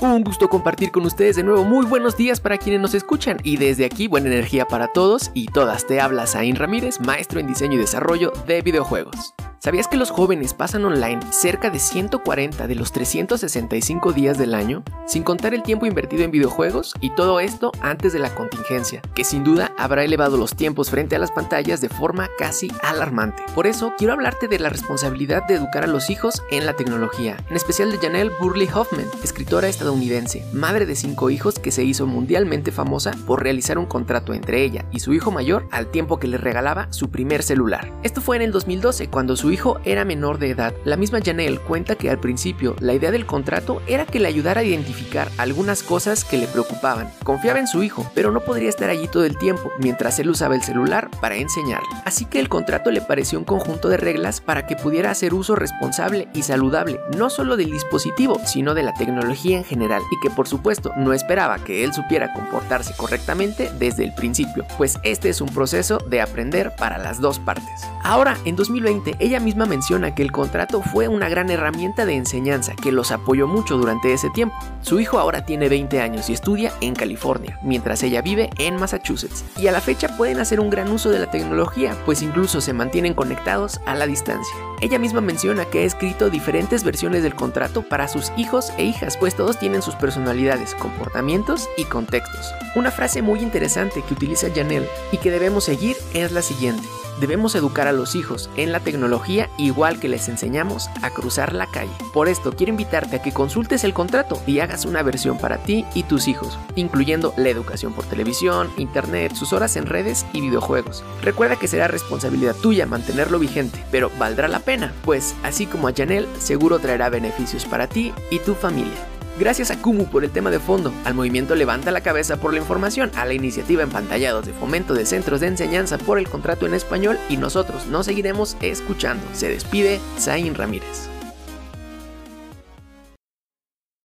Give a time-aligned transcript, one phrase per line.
[0.00, 1.64] Un gusto compartir con ustedes de nuevo.
[1.64, 3.38] Muy buenos días para quienes nos escuchan.
[3.42, 5.86] Y desde aquí, buena energía para todos y todas.
[5.86, 9.34] Te habla Zain Ramírez, maestro en diseño y desarrollo de videojuegos.
[9.66, 14.84] ¿Sabías que los jóvenes pasan online cerca de 140 de los 365 días del año,
[15.08, 19.24] sin contar el tiempo invertido en videojuegos y todo esto antes de la contingencia, que
[19.24, 23.42] sin duda habrá elevado los tiempos frente a las pantallas de forma casi alarmante?
[23.56, 27.36] Por eso quiero hablarte de la responsabilidad de educar a los hijos en la tecnología,
[27.50, 32.06] en especial de Janelle Burley Hoffman, escritora estadounidense, madre de cinco hijos que se hizo
[32.06, 36.28] mundialmente famosa por realizar un contrato entre ella y su hijo mayor al tiempo que
[36.28, 37.90] le regalaba su primer celular.
[38.04, 40.74] Esto fue en el 2012 cuando su hijo era menor de edad.
[40.84, 44.60] La misma Janelle cuenta que al principio la idea del contrato era que le ayudara
[44.60, 47.10] a identificar algunas cosas que le preocupaban.
[47.24, 50.54] Confiaba en su hijo, pero no podría estar allí todo el tiempo mientras él usaba
[50.54, 51.88] el celular para enseñarle.
[52.04, 55.56] Así que el contrato le pareció un conjunto de reglas para que pudiera hacer uso
[55.56, 60.28] responsable y saludable, no solo del dispositivo, sino de la tecnología en general, y que
[60.28, 65.40] por supuesto no esperaba que él supiera comportarse correctamente desde el principio, pues este es
[65.40, 67.86] un proceso de aprender para las dos partes.
[68.02, 72.74] Ahora, en 2020, ella misma menciona que el contrato fue una gran herramienta de enseñanza
[72.74, 74.56] que los apoyó mucho durante ese tiempo.
[74.80, 79.44] Su hijo ahora tiene 20 años y estudia en California, mientras ella vive en Massachusetts.
[79.56, 82.72] Y a la fecha pueden hacer un gran uso de la tecnología, pues incluso se
[82.72, 84.52] mantienen conectados a la distancia.
[84.80, 89.16] Ella misma menciona que ha escrito diferentes versiones del contrato para sus hijos e hijas,
[89.16, 92.52] pues todos tienen sus personalidades, comportamientos y contextos.
[92.74, 96.82] Una frase muy interesante que utiliza Janelle y que debemos seguir es la siguiente.
[97.20, 101.66] Debemos educar a los hijos en la tecnología igual que les enseñamos a cruzar la
[101.66, 101.90] calle.
[102.12, 105.86] Por esto quiero invitarte a que consultes el contrato y hagas una versión para ti
[105.94, 111.02] y tus hijos, incluyendo la educación por televisión, internet, sus horas en redes y videojuegos.
[111.22, 115.92] Recuerda que será responsabilidad tuya mantenerlo vigente, pero valdrá la pena, pues así como a
[115.94, 119.15] Janelle, seguro traerá beneficios para ti y tu familia.
[119.38, 122.58] Gracias a Kumu por el tema de fondo, al movimiento Levanta la Cabeza por la
[122.60, 126.72] información, a la iniciativa Empantallados de Fomento de Centros de Enseñanza por el contrato en
[126.72, 129.22] español y nosotros nos seguiremos escuchando.
[129.34, 131.15] Se despide Zain Ramírez.